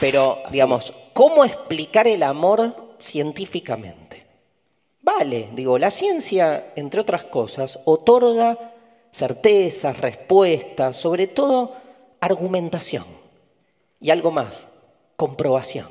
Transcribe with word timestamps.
Pero, 0.00 0.42
digamos, 0.50 0.92
¿cómo 1.12 1.44
explicar 1.44 2.06
el 2.06 2.22
amor 2.22 2.94
científicamente? 2.98 4.26
Vale, 5.00 5.48
digo, 5.54 5.78
la 5.78 5.90
ciencia, 5.90 6.72
entre 6.76 7.00
otras 7.00 7.24
cosas, 7.24 7.78
otorga 7.84 8.74
certezas, 9.12 9.98
respuestas, 9.98 10.96
sobre 10.96 11.26
todo 11.26 11.72
argumentación. 12.20 13.04
Y 14.00 14.10
algo 14.10 14.30
más, 14.30 14.68
comprobación. 15.16 15.88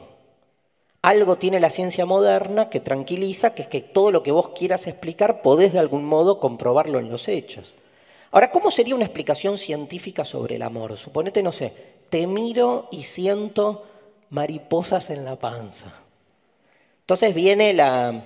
Algo 1.01 1.37
tiene 1.37 1.59
la 1.59 1.71
ciencia 1.71 2.05
moderna 2.05 2.69
que 2.69 2.79
tranquiliza, 2.79 3.55
que 3.55 3.63
es 3.63 3.67
que 3.67 3.81
todo 3.81 4.11
lo 4.11 4.21
que 4.21 4.31
vos 4.31 4.49
quieras 4.49 4.85
explicar 4.85 5.41
podés 5.41 5.73
de 5.73 5.79
algún 5.79 6.05
modo 6.05 6.39
comprobarlo 6.39 6.99
en 6.99 7.09
los 7.09 7.27
hechos. 7.27 7.73
Ahora, 8.31 8.51
¿cómo 8.51 8.69
sería 8.69 8.95
una 8.95 9.05
explicación 9.05 9.57
científica 9.57 10.25
sobre 10.25 10.57
el 10.57 10.61
amor? 10.61 10.97
Suponete, 10.97 11.41
no 11.41 11.51
sé, 11.51 11.73
te 12.09 12.27
miro 12.27 12.87
y 12.91 13.03
siento 13.03 13.83
mariposas 14.29 15.09
en 15.09 15.25
la 15.25 15.35
panza. 15.37 15.93
Entonces 17.01 17.33
viene 17.35 17.73
la... 17.73 18.23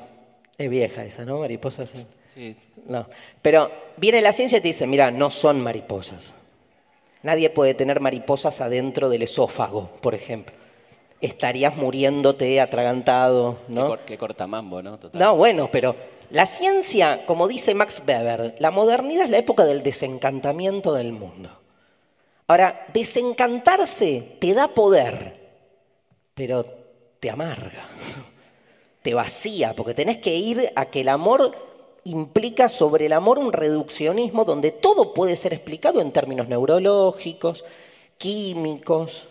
Es 0.58 0.70
vieja 0.70 1.04
esa, 1.06 1.24
¿no? 1.26 1.40
Mariposas 1.40 1.94
en... 1.96 2.06
Sí. 2.26 2.56
No. 2.86 3.08
Pero 3.42 3.72
viene 3.98 4.22
la 4.22 4.34
ciencia 4.34 4.58
y 4.60 4.62
te 4.62 4.68
dice, 4.68 4.86
mira, 4.88 5.10
no 5.12 5.30
son 5.30 5.62
mariposas. 5.62 6.34
Nadie 7.24 7.50
puede 7.50 7.74
tener 7.74 8.00
mariposas 8.00 8.62
adentro 8.62 9.10
del 9.10 9.24
esófago, 9.24 9.90
por 10.02 10.16
ejemplo. 10.16 10.56
Estarías 11.22 11.76
muriéndote 11.76 12.62
atragantado, 12.62 13.58
Qué, 13.68 13.74
¿no? 13.74 13.88
cor- 13.88 14.00
qué 14.06 14.18
cortamambo, 14.18 14.82
¿no? 14.82 14.98
Total. 14.98 15.20
No, 15.20 15.36
bueno, 15.36 15.70
pero 15.72 15.96
la 16.30 16.46
ciencia, 16.46 17.26
como 17.26 17.48
dice 17.48 17.74
Max 17.74 18.02
Weber, 18.08 18.56
la 18.60 18.72
modernidad 18.72 19.26
es 19.26 19.32
la 19.32 19.38
época 19.40 19.66
del 19.66 19.84
desencantamiento 19.84 20.94
del 20.94 21.12
mundo. 21.12 21.50
Ahora, 22.48 22.86
desencantarse 22.94 24.38
te 24.40 24.54
da 24.54 24.70
poder, 24.70 25.49
pero 26.40 26.64
te 27.20 27.30
amarga, 27.30 27.86
te 29.02 29.14
vacía, 29.14 29.74
porque 29.76 29.94
tenés 29.94 30.20
que 30.20 30.38
ir 30.38 30.72
a 30.74 30.86
que 30.86 31.02
el 31.02 31.10
amor 31.10 31.52
implica 32.06 32.70
sobre 32.70 33.08
el 33.08 33.12
amor 33.12 33.40
un 33.40 33.52
reduccionismo 33.52 34.46
donde 34.46 34.72
todo 34.72 35.14
puede 35.14 35.36
ser 35.36 35.54
explicado 35.54 36.00
en 36.00 36.14
términos 36.14 36.48
neurológicos, 36.48 37.66
químicos, 38.18 39.28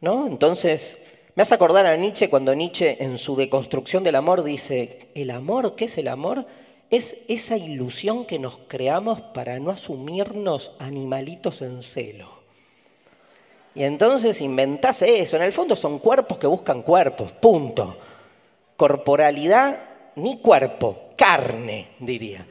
¿no? 0.00 0.26
Entonces, 0.26 0.96
me 1.34 1.42
hace 1.42 1.54
acordar 1.54 1.84
a 1.84 1.98
Nietzsche 1.98 2.30
cuando 2.30 2.54
Nietzsche 2.54 2.96
en 3.04 3.18
su 3.18 3.36
deconstrucción 3.36 4.02
del 4.02 4.14
amor 4.14 4.42
dice, 4.42 5.10
el 5.14 5.30
amor, 5.30 5.74
¿qué 5.74 5.84
es 5.84 5.98
el 5.98 6.08
amor? 6.08 6.46
Es 6.88 7.26
esa 7.28 7.58
ilusión 7.58 8.24
que 8.24 8.38
nos 8.38 8.56
creamos 8.68 9.20
para 9.20 9.60
no 9.60 9.70
asumirnos 9.70 10.72
animalitos 10.78 11.60
en 11.60 11.82
celo. 11.82 12.37
Y 13.74 13.84
entonces 13.84 14.40
inventás 14.40 15.02
eso. 15.02 15.36
En 15.36 15.42
el 15.42 15.52
fondo 15.52 15.76
son 15.76 15.98
cuerpos 15.98 16.38
que 16.38 16.46
buscan 16.46 16.82
cuerpos, 16.82 17.32
punto. 17.32 17.96
Corporalidad, 18.76 19.78
ni 20.16 20.38
cuerpo, 20.38 21.10
carne, 21.16 21.88
diría. 21.98 22.46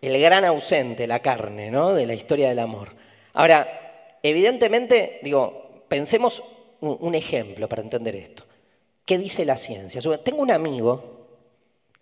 El 0.00 0.20
gran 0.20 0.44
ausente, 0.44 1.06
la 1.06 1.20
carne, 1.20 1.70
¿no? 1.70 1.94
De 1.94 2.06
la 2.06 2.14
historia 2.14 2.48
del 2.48 2.58
amor. 2.58 2.88
Ahora, 3.34 4.16
evidentemente, 4.22 5.20
digo, 5.22 5.84
pensemos 5.88 6.42
un, 6.80 6.96
un 7.00 7.14
ejemplo 7.14 7.68
para 7.68 7.82
entender 7.82 8.16
esto. 8.16 8.44
¿Qué 9.04 9.18
dice 9.18 9.44
la 9.44 9.56
ciencia? 9.56 10.00
Tengo 10.22 10.40
un 10.40 10.50
amigo, 10.50 11.26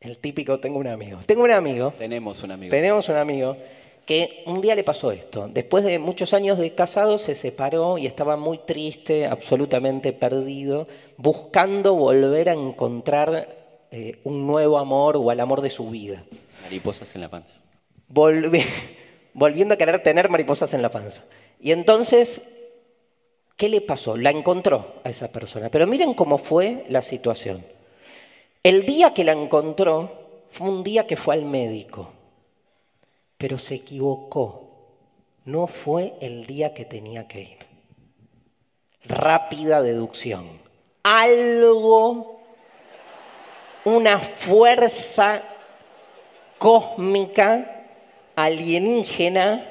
el 0.01 0.19
típico 0.19 0.61
tengo 0.61 0.79
un 0.79 0.87
amigo. 0.87 1.21
Tengo 1.27 1.43
un 1.43 1.51
amigo 1.51 1.93
Tenemos 1.97 2.43
un 2.43 2.53
amigo. 2.53 2.71
tenemos 2.71 3.09
un 3.09 3.17
amigo 3.17 3.57
que 4.09 4.43
un 4.47 4.63
día 4.63 4.75
le 4.75 4.85
pasó 4.85 5.13
esto. 5.13 5.51
Después 5.53 5.85
de 5.85 5.99
muchos 5.99 6.33
años 6.33 6.57
de 6.57 6.75
casado 6.75 7.19
se 7.19 7.35
separó 7.35 7.99
y 7.99 8.07
estaba 8.07 8.39
muy 8.39 8.57
triste, 8.57 9.27
absolutamente 9.27 10.15
perdido, 10.15 10.89
buscando 11.19 11.95
volver 11.95 12.49
a 12.49 12.55
encontrar 12.55 13.85
eh, 13.91 14.19
un 14.25 14.47
nuevo 14.47 14.79
amor 14.79 15.19
o 15.19 15.29
al 15.31 15.41
amor 15.41 15.61
de 15.61 15.69
su 15.69 15.91
vida. 15.91 16.25
Mariposas 16.63 17.15
en 17.17 17.21
la 17.21 17.29
panza. 17.29 17.61
Volvi- 18.11 18.65
volviendo 19.35 19.75
a 19.75 19.77
querer 19.77 20.03
tener 20.03 20.31
mariposas 20.31 20.73
en 20.73 20.81
la 20.81 20.89
panza. 20.91 21.23
Y 21.61 21.73
entonces, 21.73 22.41
¿qué 23.59 23.69
le 23.69 23.83
pasó? 23.83 24.17
La 24.17 24.31
encontró 24.31 24.95
a 25.05 25.11
esa 25.11 25.29
persona. 25.31 25.69
Pero 25.69 25.87
miren 25.87 26.15
cómo 26.15 26.39
fue 26.39 26.87
la 26.89 27.03
situación. 27.03 27.63
El 28.63 28.87
día 28.87 29.13
que 29.13 29.25
la 29.25 29.33
encontró 29.33 30.11
fue 30.51 30.67
un 30.71 30.83
día 30.83 31.07
que 31.07 31.19
fue 31.19 31.35
al 31.35 31.45
médico, 31.45 32.11
pero 33.39 33.57
se 33.57 33.77
equivocó. 33.77 34.65
No 35.45 35.67
fue 35.67 36.15
el 36.21 36.47
día 36.47 36.75
que 36.75 36.85
tenía 36.85 37.27
que 37.27 37.41
ir. 37.41 37.59
Rápida 39.05 39.81
deducción. 39.81 40.61
Algo, 41.05 42.41
una 43.85 44.19
fuerza 44.19 45.43
cósmica, 46.59 47.87
alienígena, 48.37 49.65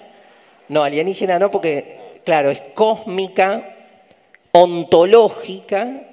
no, 0.69 0.83
alienígena 0.83 1.37
no, 1.37 1.51
porque, 1.51 2.21
claro, 2.25 2.49
es 2.49 2.61
cósmica, 2.73 3.75
ontológica, 4.53 6.07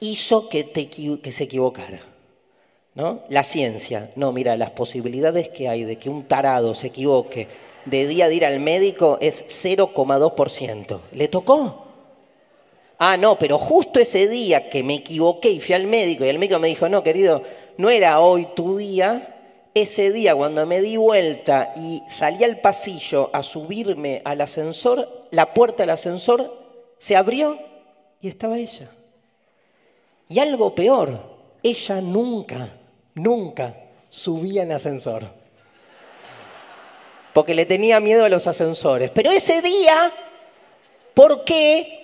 hizo 0.00 0.48
que, 0.48 0.64
te 0.64 0.88
que 0.88 1.32
se 1.32 1.44
equivocara. 1.44 2.00
¿No? 2.98 3.20
La 3.28 3.44
ciencia, 3.44 4.10
no, 4.16 4.32
mira, 4.32 4.56
las 4.56 4.72
posibilidades 4.72 5.48
que 5.50 5.68
hay 5.68 5.84
de 5.84 5.96
que 5.96 6.10
un 6.10 6.24
tarado 6.24 6.74
se 6.74 6.88
equivoque 6.88 7.46
de 7.84 8.08
día 8.08 8.28
de 8.28 8.34
ir 8.34 8.44
al 8.44 8.58
médico 8.58 9.18
es 9.20 9.46
0,2%. 9.64 10.98
¿Le 11.12 11.28
tocó? 11.28 11.86
Ah, 12.98 13.16
no, 13.16 13.38
pero 13.38 13.56
justo 13.56 14.00
ese 14.00 14.28
día 14.28 14.68
que 14.68 14.82
me 14.82 14.96
equivoqué 14.96 15.48
y 15.50 15.60
fui 15.60 15.76
al 15.76 15.86
médico 15.86 16.24
y 16.24 16.28
el 16.28 16.40
médico 16.40 16.58
me 16.58 16.66
dijo, 16.66 16.88
no, 16.88 17.04
querido, 17.04 17.44
no 17.76 17.88
era 17.88 18.18
hoy 18.18 18.48
tu 18.56 18.76
día, 18.76 19.36
ese 19.74 20.10
día 20.10 20.34
cuando 20.34 20.66
me 20.66 20.80
di 20.80 20.96
vuelta 20.96 21.72
y 21.76 22.02
salí 22.08 22.42
al 22.42 22.58
pasillo 22.58 23.30
a 23.32 23.44
subirme 23.44 24.22
al 24.24 24.40
ascensor, 24.40 25.28
la 25.30 25.54
puerta 25.54 25.84
del 25.84 25.90
ascensor 25.90 26.52
se 26.98 27.14
abrió 27.14 27.60
y 28.20 28.26
estaba 28.26 28.58
ella. 28.58 28.90
Y 30.28 30.40
algo 30.40 30.74
peor, 30.74 31.20
ella 31.62 32.00
nunca, 32.00 32.70
nunca 33.18 33.74
subía 34.10 34.62
en 34.62 34.72
ascensor. 34.72 35.24
Porque 37.32 37.54
le 37.54 37.66
tenía 37.66 38.00
miedo 38.00 38.24
a 38.24 38.28
los 38.28 38.46
ascensores. 38.46 39.10
Pero 39.10 39.30
ese 39.30 39.62
día, 39.62 40.12
¿por 41.14 41.44
qué? 41.44 41.98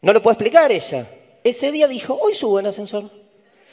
No 0.00 0.12
lo 0.12 0.22
puede 0.22 0.34
explicar 0.34 0.72
ella. 0.72 1.06
Ese 1.44 1.70
día 1.72 1.86
dijo, 1.88 2.18
hoy 2.20 2.34
subo 2.34 2.58
en 2.58 2.66
ascensor. 2.66 3.10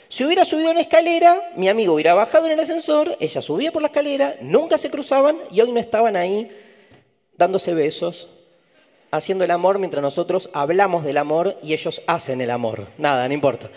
Si 0.08 0.24
hubiera 0.24 0.46
subido 0.46 0.72
en 0.72 0.78
escalera, 0.78 1.52
mi 1.56 1.68
amigo 1.68 1.94
hubiera 1.94 2.14
bajado 2.14 2.46
en 2.46 2.54
el 2.54 2.60
ascensor, 2.60 3.18
ella 3.20 3.42
subía 3.42 3.72
por 3.72 3.82
la 3.82 3.88
escalera, 3.88 4.36
nunca 4.40 4.78
se 4.78 4.92
cruzaban 4.92 5.38
y 5.52 5.62
hoy 5.62 5.72
no 5.72 5.80
estaban 5.80 6.16
ahí 6.16 6.52
dándose 7.36 7.74
besos, 7.74 8.28
haciendo 9.10 9.44
el 9.44 9.52
amor 9.52 9.80
mientras 9.80 10.04
nosotros 10.04 10.50
hablamos 10.54 11.04
del 11.04 11.18
amor 11.18 11.58
y 11.64 11.74
ellos 11.74 12.04
hacen 12.06 12.40
el 12.42 12.52
amor. 12.52 12.88
Nada, 12.98 13.28
no 13.28 13.34
importa. 13.34 13.70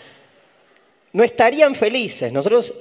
No 1.13 1.23
estarían 1.23 1.75
felices. 1.75 2.31
Nosotros, 2.31 2.73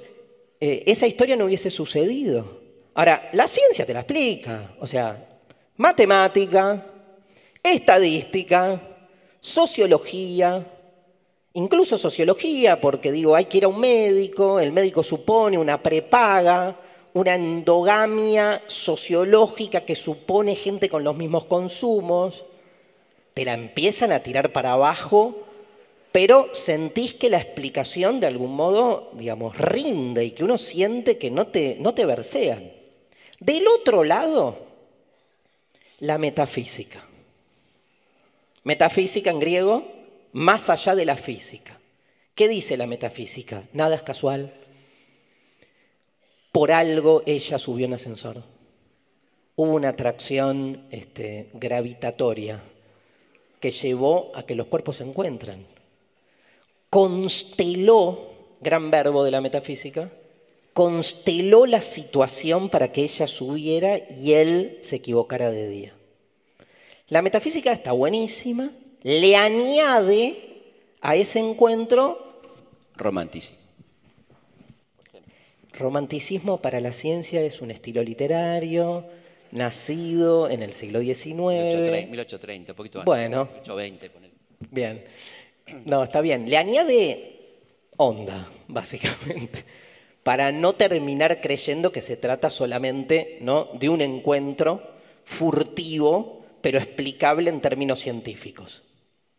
eh, 0.60 0.82
esa 0.86 1.06
historia 1.06 1.36
no 1.36 1.46
hubiese 1.46 1.70
sucedido. 1.70 2.60
Ahora, 2.94 3.30
la 3.32 3.48
ciencia 3.48 3.86
te 3.86 3.94
la 3.94 4.00
explica. 4.00 4.74
O 4.80 4.86
sea, 4.86 5.40
matemática, 5.76 6.84
estadística, 7.62 8.80
sociología, 9.40 10.66
incluso 11.54 11.96
sociología, 11.96 12.80
porque 12.80 13.12
digo, 13.12 13.34
hay 13.34 13.46
que 13.46 13.58
ir 13.58 13.64
a 13.64 13.68
un 13.68 13.80
médico, 13.80 14.60
el 14.60 14.72
médico 14.72 15.02
supone 15.02 15.58
una 15.58 15.82
prepaga, 15.82 16.76
una 17.14 17.34
endogamia 17.34 18.62
sociológica 18.66 19.80
que 19.80 19.96
supone 19.96 20.54
gente 20.54 20.88
con 20.88 21.04
los 21.04 21.16
mismos 21.16 21.44
consumos, 21.44 22.44
te 23.34 23.44
la 23.44 23.54
empiezan 23.54 24.12
a 24.12 24.20
tirar 24.20 24.52
para 24.52 24.72
abajo, 24.72 25.47
pero 26.18 26.50
sentís 26.52 27.14
que 27.14 27.30
la 27.30 27.38
explicación 27.38 28.18
de 28.18 28.26
algún 28.26 28.52
modo, 28.52 29.12
digamos, 29.12 29.56
rinde 29.56 30.24
y 30.24 30.32
que 30.32 30.42
uno 30.42 30.58
siente 30.58 31.16
que 31.16 31.30
no 31.30 31.46
te, 31.46 31.76
no 31.78 31.94
te 31.94 32.06
versean. 32.06 32.72
Del 33.38 33.68
otro 33.68 34.02
lado, 34.02 34.58
la 36.00 36.18
metafísica. 36.18 37.06
Metafísica 38.64 39.30
en 39.30 39.38
griego, 39.38 39.86
más 40.32 40.68
allá 40.68 40.96
de 40.96 41.04
la 41.04 41.16
física. 41.16 41.78
¿Qué 42.34 42.48
dice 42.48 42.76
la 42.76 42.88
metafísica? 42.88 43.62
Nada 43.72 43.94
es 43.94 44.02
casual. 44.02 44.52
Por 46.50 46.72
algo 46.72 47.22
ella 47.26 47.60
subió 47.60 47.86
en 47.86 47.94
ascensor. 47.94 48.42
Hubo 49.54 49.72
una 49.72 49.90
atracción 49.90 50.88
este, 50.90 51.48
gravitatoria 51.52 52.60
que 53.60 53.70
llevó 53.70 54.32
a 54.34 54.42
que 54.42 54.56
los 54.56 54.66
cuerpos 54.66 54.96
se 54.96 55.04
encuentran. 55.04 55.77
Consteló, 56.90 58.32
gran 58.60 58.90
verbo 58.90 59.24
de 59.24 59.30
la 59.30 59.40
metafísica, 59.40 60.10
consteló 60.72 61.66
la 61.66 61.82
situación 61.82 62.68
para 62.68 62.92
que 62.92 63.02
ella 63.02 63.26
subiera 63.26 63.98
y 64.10 64.32
él 64.32 64.78
se 64.82 64.96
equivocara 64.96 65.50
de 65.50 65.68
día. 65.68 65.92
La 67.08 67.22
metafísica 67.22 67.72
está 67.72 67.92
buenísima 67.92 68.70
le 69.02 69.36
añade 69.36 70.36
a 71.00 71.16
ese 71.16 71.38
encuentro 71.38 72.24
Romanticismo. 72.96 73.56
Romanticismo 75.72 76.60
para 76.60 76.80
la 76.80 76.92
ciencia 76.92 77.40
es 77.40 77.60
un 77.60 77.70
estilo 77.70 78.02
literario 78.02 79.06
nacido 79.52 80.50
en 80.50 80.64
el 80.64 80.72
siglo 80.72 81.00
XIX. 81.00 82.08
1830, 82.08 82.72
un 82.72 82.76
poquito 82.76 82.98
antes. 82.98 83.06
Bueno. 83.06 83.44
1820, 83.44 84.10
ponele. 84.10 84.34
Bien. 84.70 85.04
No, 85.84 86.02
está 86.02 86.20
bien. 86.20 86.48
Le 86.48 86.56
añade 86.56 87.38
onda, 87.96 88.50
básicamente, 88.68 89.64
para 90.22 90.52
no 90.52 90.74
terminar 90.74 91.40
creyendo 91.40 91.92
que 91.92 92.02
se 92.02 92.16
trata 92.16 92.50
solamente 92.50 93.38
¿no? 93.40 93.68
de 93.74 93.88
un 93.88 94.00
encuentro 94.00 94.82
furtivo, 95.24 96.44
pero 96.60 96.78
explicable 96.78 97.50
en 97.50 97.60
términos 97.60 98.00
científicos. 98.00 98.82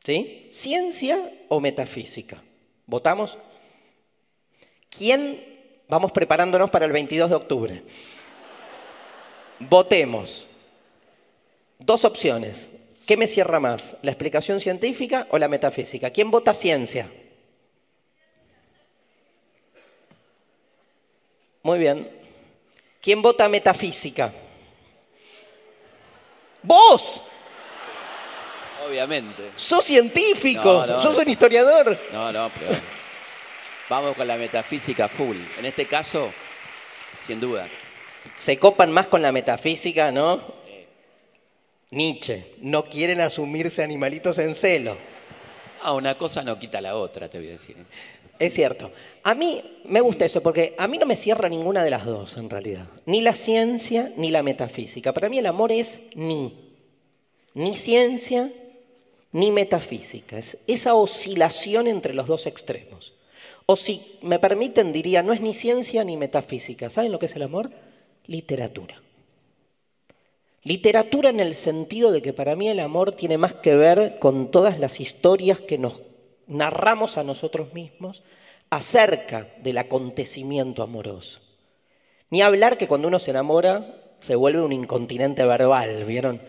¿Sí? 0.03 0.47
¿Ciencia 0.51 1.31
o 1.49 1.59
metafísica? 1.59 2.41
¿Votamos? 2.85 3.37
¿Quién? 4.89 5.43
Vamos 5.87 6.11
preparándonos 6.11 6.69
para 6.69 6.85
el 6.85 6.91
22 6.91 7.29
de 7.29 7.35
octubre. 7.35 7.83
Votemos. 9.59 10.47
Dos 11.79 12.05
opciones. 12.05 12.71
¿Qué 13.09 13.17
me 13.17 13.25
cierra 13.25 13.59
más? 13.59 13.97
¿La 14.03 14.11
explicación 14.11 14.61
científica 14.61 15.25
o 15.31 15.39
la 15.39 15.47
metafísica? 15.47 16.11
¿Quién 16.11 16.29
vota 16.29 16.53
ciencia? 16.53 17.09
Muy 21.63 21.79
bien. 21.79 22.07
¿Quién 23.01 23.23
vota 23.23 23.49
metafísica? 23.49 24.31
¡Vos! 26.61 27.23
Obviamente. 28.87 29.53
¡Sos 29.55 29.85
científico! 29.85 30.85
No, 30.85 30.85
no, 30.85 31.01
¡Sos 31.01 31.15
no. 31.15 31.21
un 31.23 31.29
historiador! 31.29 31.97
No, 32.13 32.31
no, 32.31 32.51
pero 32.59 32.79
vamos 33.89 34.15
con 34.15 34.27
la 34.27 34.37
metafísica 34.37 35.07
full. 35.07 35.37
En 35.57 35.65
este 35.65 35.87
caso, 35.87 36.31
sin 37.19 37.39
duda. 37.39 37.67
Se 38.35 38.59
copan 38.59 38.91
más 38.91 39.07
con 39.07 39.23
la 39.23 39.31
metafísica, 39.31 40.11
¿no? 40.11 40.58
Nietzsche. 41.91 42.55
No 42.59 42.85
quieren 42.85 43.21
asumirse 43.21 43.83
animalitos 43.83 44.37
en 44.37 44.55
celo. 44.55 44.97
Ah, 45.81 45.93
una 45.93 46.17
cosa 46.17 46.43
no 46.43 46.59
quita 46.59 46.81
la 46.81 46.95
otra, 46.95 47.29
te 47.29 47.39
voy 47.39 47.47
a 47.47 47.51
decir. 47.51 47.75
Es 48.37 48.53
cierto. 48.53 48.91
A 49.23 49.35
mí 49.35 49.61
me 49.85 50.01
gusta 50.01 50.25
eso 50.25 50.41
porque 50.41 50.75
a 50.77 50.87
mí 50.87 50.97
no 50.97 51.05
me 51.05 51.15
cierra 51.15 51.49
ninguna 51.49 51.83
de 51.83 51.89
las 51.89 52.05
dos 52.05 52.37
en 52.37 52.49
realidad. 52.49 52.87
Ni 53.05 53.21
la 53.21 53.35
ciencia 53.35 54.13
ni 54.15 54.31
la 54.31 54.43
metafísica. 54.43 55.13
Para 55.13 55.29
mí 55.29 55.39
el 55.39 55.45
amor 55.45 55.71
es 55.71 56.09
ni. 56.15 56.53
Ni 57.53 57.75
ciencia 57.75 58.51
ni 59.31 59.51
metafísica. 59.51 60.37
Es 60.37 60.59
esa 60.67 60.93
oscilación 60.93 61.87
entre 61.87 62.13
los 62.13 62.27
dos 62.27 62.45
extremos. 62.45 63.13
O 63.65 63.75
si 63.75 64.17
me 64.21 64.39
permiten, 64.39 64.93
diría, 64.93 65.21
no 65.21 65.33
es 65.33 65.41
ni 65.41 65.53
ciencia 65.53 66.03
ni 66.03 66.17
metafísica. 66.17 66.89
¿Saben 66.89 67.11
lo 67.11 67.19
que 67.19 67.25
es 67.25 67.35
el 67.35 67.43
amor? 67.43 67.69
Literatura. 68.25 69.01
Literatura 70.63 71.29
en 71.29 71.39
el 71.39 71.53
sentido 71.53 72.11
de 72.11 72.21
que 72.21 72.33
para 72.33 72.55
mí 72.55 72.67
el 72.67 72.81
amor 72.81 73.13
tiene 73.13 73.37
más 73.37 73.53
que 73.53 73.75
ver 73.75 74.19
con 74.19 74.51
todas 74.51 74.77
las 74.77 74.99
historias 74.99 75.61
que 75.61 75.77
nos 75.77 76.01
narramos 76.47 77.17
a 77.17 77.23
nosotros 77.23 77.73
mismos 77.73 78.23
acerca 78.69 79.47
del 79.63 79.77
acontecimiento 79.77 80.83
amoroso. 80.83 81.39
Ni 82.29 82.41
hablar 82.41 82.77
que 82.77 82.87
cuando 82.87 83.07
uno 83.07 83.19
se 83.19 83.31
enamora 83.31 83.95
se 84.19 84.35
vuelve 84.35 84.61
un 84.61 84.73
incontinente 84.73 85.45
verbal, 85.45 86.03
¿vieron? 86.03 86.41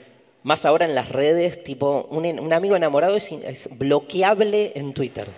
Más 0.42 0.64
ahora 0.64 0.86
en 0.86 0.94
las 0.94 1.10
redes, 1.10 1.62
tipo, 1.62 2.08
un, 2.10 2.52
amigo 2.52 2.74
enamorado 2.74 3.16
es, 3.16 3.30
es 3.30 3.68
bloqueable 3.78 4.72
en 4.74 4.92
Twitter, 4.92 5.28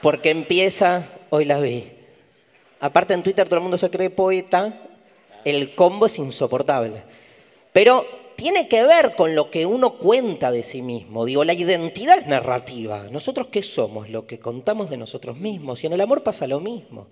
porque 0.00 0.30
empieza, 0.30 1.08
hoy 1.28 1.44
la 1.44 1.60
vi. 1.60 1.92
Aparte 2.80 3.14
en 3.14 3.22
Twitter 3.22 3.46
todo 3.46 3.56
el 3.56 3.62
mundo 3.62 3.78
se 3.78 3.90
cree 3.90 4.10
poeta, 4.10 4.80
el 5.44 5.74
combo 5.74 6.06
es 6.06 6.18
insoportable. 6.18 7.02
Pero 7.72 8.04
tiene 8.36 8.68
que 8.68 8.82
ver 8.84 9.14
con 9.14 9.34
lo 9.34 9.50
que 9.50 9.66
uno 9.66 9.98
cuenta 9.98 10.50
de 10.50 10.62
sí 10.62 10.82
mismo. 10.82 11.24
Digo, 11.24 11.44
la 11.44 11.54
identidad 11.54 12.18
es 12.18 12.26
narrativa. 12.26 13.08
¿Nosotros 13.10 13.48
qué 13.48 13.62
somos? 13.62 14.10
Lo 14.10 14.26
que 14.26 14.40
contamos 14.40 14.90
de 14.90 14.96
nosotros 14.96 15.36
mismos. 15.38 15.82
Y 15.82 15.86
en 15.86 15.92
el 15.92 16.00
amor 16.00 16.22
pasa 16.22 16.46
lo 16.46 16.60
mismo. 16.60 17.08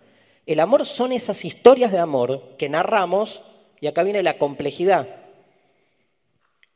El 0.47 0.61
amor 0.61 0.85
son 0.87 1.13
esas 1.13 1.45
historias 1.45 1.93
de 1.93 1.99
amor 1.99 2.57
que 2.59 2.69
narramos, 2.69 3.43
y 3.81 3.87
acá 3.87 4.03
viene 4.03 4.23
la 4.23 4.39
complejidad, 4.39 5.09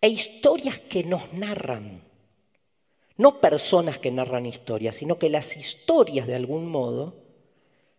e 0.01 0.09
historias 0.09 0.79
que 0.79 1.03
nos 1.03 1.33
narran. 1.33 2.03
No 3.17 3.41
personas 3.41 3.99
que 3.99 4.11
narran 4.11 4.47
historias, 4.47 4.97
sino 4.97 5.19
que 5.19 5.31
las 5.31 5.57
historias 5.57 6.27
de 6.27 6.35
algún 6.35 6.69
modo 6.69 7.17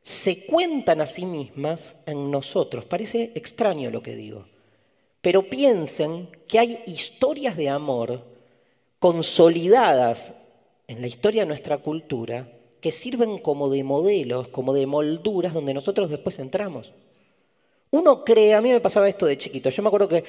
se 0.01 0.45
cuentan 0.45 1.01
a 1.01 1.07
sí 1.07 1.25
mismas 1.25 1.95
en 2.05 2.29
nosotros. 2.29 2.85
Parece 2.85 3.31
extraño 3.35 3.89
lo 3.89 4.03
que 4.03 4.15
digo. 4.15 4.45
Pero 5.25 5.49
piensen 5.49 6.27
que 6.47 6.59
hay 6.59 6.83
historias 6.85 7.57
de 7.57 7.67
amor 7.67 8.21
consolidadas 8.99 10.35
en 10.87 11.01
la 11.01 11.07
historia 11.07 11.41
de 11.41 11.47
nuestra 11.47 11.79
cultura 11.79 12.47
que 12.79 12.91
sirven 12.91 13.39
como 13.39 13.71
de 13.71 13.83
modelos, 13.83 14.49
como 14.49 14.71
de 14.71 14.85
molduras 14.85 15.55
donde 15.55 15.73
nosotros 15.73 16.11
después 16.11 16.37
entramos. 16.37 16.91
Uno 17.89 18.23
cree, 18.23 18.53
a 18.53 18.61
mí 18.61 18.71
me 18.71 18.81
pasaba 18.81 19.09
esto 19.09 19.25
de 19.25 19.39
chiquito, 19.39 19.71
yo 19.71 19.81
me 19.81 19.87
acuerdo 19.87 20.09
que 20.09 20.23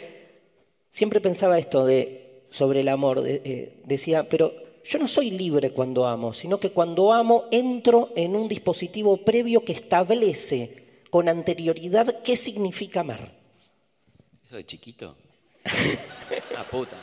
siempre 0.89 1.21
pensaba 1.21 1.59
esto 1.59 1.85
de, 1.85 2.45
sobre 2.49 2.81
el 2.81 2.89
amor, 2.89 3.23
eh, 3.27 3.75
decía, 3.85 4.27
pero 4.27 4.55
yo 4.83 4.99
no 4.99 5.09
soy 5.09 5.31
libre 5.31 5.73
cuando 5.73 6.07
amo, 6.07 6.33
sino 6.33 6.59
que 6.59 6.71
cuando 6.71 7.13
amo 7.13 7.45
entro 7.51 8.13
en 8.17 8.35
un 8.35 8.49
dispositivo 8.49 9.19
previo 9.19 9.63
que 9.63 9.75
establece 9.75 10.85
con 11.11 11.29
anterioridad 11.29 12.23
qué 12.23 12.35
significa 12.35 13.01
amar. 13.01 13.36
¿Eso 14.47 14.55
de 14.57 14.65
chiquito? 14.65 15.17
ah, 16.57 16.65
puta. 16.71 16.97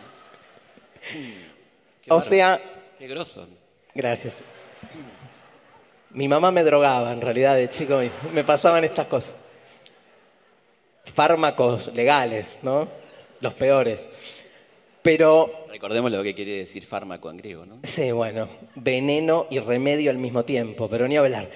Qué 2.01 2.07
O 2.07 2.21
sea, 2.21 2.61
Qué 2.97 3.05
grosso. 3.07 3.45
gracias. 3.93 4.41
Mi 6.11 6.29
mamá 6.29 6.51
me 6.51 6.63
drogaba 6.63 7.11
en 7.11 7.19
realidad 7.19 7.57
de 7.57 7.69
chico, 7.69 7.99
me 8.31 8.45
pasaban 8.45 8.85
estas 8.85 9.07
cosas. 9.07 9.33
Fármacos 11.03 11.93
legales, 11.93 12.59
¿no? 12.61 12.87
Los 13.41 13.53
peores. 13.55 14.07
Pero 15.01 15.65
Recordemos 15.69 16.13
lo 16.13 16.23
que 16.23 16.33
quiere 16.33 16.59
decir 16.59 16.85
fármaco 16.85 17.29
en 17.29 17.35
griego, 17.35 17.65
¿no? 17.65 17.79
Sí, 17.83 18.13
bueno, 18.13 18.47
veneno 18.75 19.47
y 19.49 19.59
remedio 19.59 20.11
al 20.11 20.17
mismo 20.17 20.45
tiempo, 20.45 20.87
pero 20.87 21.09
ni 21.09 21.17
hablar. 21.17 21.49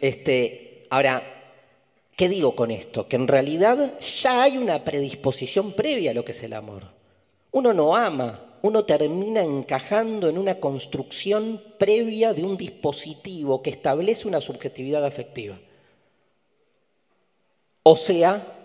Este, 0.00 0.86
ahora, 0.88 1.41
¿qué 2.16 2.28
digo 2.28 2.54
con 2.54 2.70
esto? 2.70 3.08
Que 3.08 3.16
en 3.16 3.28
realidad 3.28 3.98
ya 4.00 4.42
hay 4.42 4.58
una 4.58 4.84
predisposición 4.84 5.72
previa 5.72 6.10
a 6.10 6.14
lo 6.14 6.24
que 6.24 6.32
es 6.32 6.42
el 6.42 6.52
amor. 6.52 6.84
Uno 7.50 7.72
no 7.72 7.96
ama, 7.96 8.58
uno 8.62 8.84
termina 8.84 9.42
encajando 9.42 10.28
en 10.28 10.38
una 10.38 10.60
construcción 10.60 11.62
previa 11.78 12.32
de 12.32 12.44
un 12.44 12.56
dispositivo 12.56 13.62
que 13.62 13.70
establece 13.70 14.28
una 14.28 14.40
subjetividad 14.40 15.04
afectiva. 15.04 15.58
O 17.82 17.96
sea, 17.96 18.62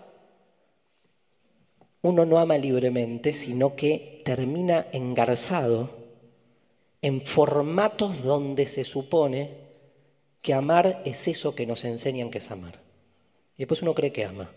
uno 2.02 2.24
no 2.24 2.38
ama 2.38 2.56
libremente, 2.56 3.32
sino 3.32 3.74
que 3.74 4.22
termina 4.24 4.86
engarzado 4.92 5.90
en 7.02 7.20
formatos 7.20 8.22
donde 8.22 8.66
se 8.66 8.84
supone 8.84 9.50
que 10.42 10.54
amar 10.54 11.02
es 11.04 11.26
eso 11.26 11.54
que 11.54 11.66
nos 11.66 11.84
enseñan 11.84 12.30
que 12.30 12.38
es 12.38 12.50
amar. 12.50 12.87
Y 13.58 13.62
después 13.62 13.82
uno 13.82 13.94
cree 13.94 14.12
que 14.12 14.24
ama. 14.24 14.48